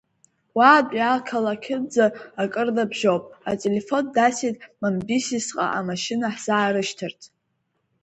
Уаантәи 0.57 1.01
ақалақьынӡа 1.15 2.05
акыр 2.41 2.67
набжьоуп, 2.75 3.23
ателефон 3.51 4.03
дасит 4.13 4.55
Мамбисис-ҟа 4.81 5.65
амашьына 5.79 6.27
ҳзаарышьҭырц. 6.35 7.21